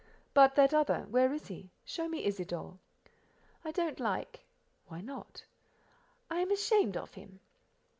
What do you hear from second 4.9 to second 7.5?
not?" "I am ashamed of him."